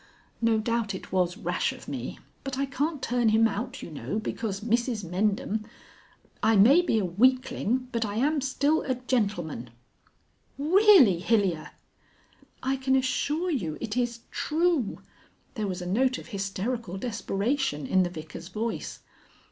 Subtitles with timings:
[0.41, 2.17] No doubt it was rash of me.
[2.43, 5.63] But I can't turn him out, you know, because Mrs Mendham
[6.41, 9.69] I may be a weakling, but I am still a gentleman."
[10.57, 11.69] "Really, Hilyer"
[12.73, 15.03] "I can assure you it is true."
[15.53, 19.01] There was a note of hysterical desperation in the Vicar's voice.